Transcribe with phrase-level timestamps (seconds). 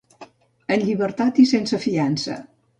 [0.77, 2.43] En llibertat i sense fiança.